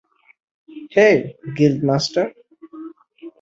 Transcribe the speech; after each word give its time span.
Hey, 0.95 1.17
guild 1.57 1.79
master! 1.83 2.25